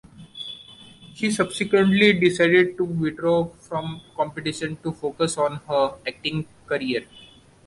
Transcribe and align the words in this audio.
She 1.13 1.29
subsequently 1.29 2.13
decided 2.13 2.75
to 2.77 2.85
withdraw 2.85 3.49
from 3.59 4.01
competition 4.15 4.77
to 4.77 4.91
focus 4.93 5.37
on 5.37 5.57
her 5.67 5.93
acting 6.07 6.47
career. 6.65 7.05